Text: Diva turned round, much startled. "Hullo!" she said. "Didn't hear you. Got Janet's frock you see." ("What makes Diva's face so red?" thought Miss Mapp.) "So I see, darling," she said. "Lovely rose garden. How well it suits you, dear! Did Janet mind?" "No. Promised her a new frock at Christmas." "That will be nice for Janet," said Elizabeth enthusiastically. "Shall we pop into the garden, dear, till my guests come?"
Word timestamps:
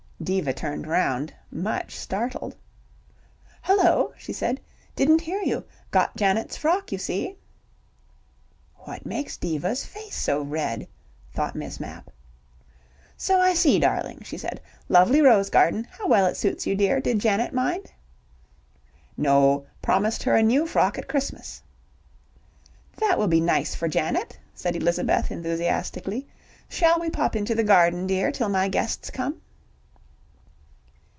Diva 0.23 0.53
turned 0.53 0.85
round, 0.85 1.33
much 1.49 1.95
startled. 1.95 2.55
"Hullo!" 3.63 4.13
she 4.15 4.31
said. 4.31 4.61
"Didn't 4.95 5.19
hear 5.21 5.41
you. 5.41 5.63
Got 5.89 6.15
Janet's 6.15 6.55
frock 6.55 6.91
you 6.91 6.99
see." 6.99 7.39
("What 8.75 9.03
makes 9.03 9.35
Diva's 9.35 9.83
face 9.83 10.13
so 10.13 10.43
red?" 10.43 10.87
thought 11.33 11.55
Miss 11.55 11.79
Mapp.) 11.79 12.11
"So 13.17 13.39
I 13.39 13.55
see, 13.55 13.79
darling," 13.79 14.21
she 14.23 14.37
said. 14.37 14.61
"Lovely 14.89 15.21
rose 15.23 15.49
garden. 15.49 15.87
How 15.89 16.07
well 16.07 16.27
it 16.27 16.37
suits 16.37 16.67
you, 16.67 16.75
dear! 16.75 17.01
Did 17.01 17.17
Janet 17.17 17.51
mind?" 17.51 17.91
"No. 19.17 19.65
Promised 19.81 20.21
her 20.21 20.35
a 20.35 20.43
new 20.43 20.67
frock 20.67 20.99
at 20.99 21.07
Christmas." 21.07 21.63
"That 22.97 23.17
will 23.17 23.27
be 23.27 23.41
nice 23.41 23.73
for 23.73 23.87
Janet," 23.87 24.37
said 24.53 24.75
Elizabeth 24.75 25.31
enthusiastically. 25.31 26.27
"Shall 26.69 26.99
we 26.99 27.09
pop 27.09 27.35
into 27.35 27.55
the 27.55 27.63
garden, 27.63 28.05
dear, 28.05 28.31
till 28.31 28.49
my 28.49 28.67
guests 28.67 29.09
come?" 29.09 29.41